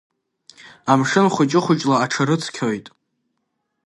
Амшын 0.91 1.27
хәыҷы-хәыҷла 1.33 1.95
аҽарыцқьоит… 2.03 2.87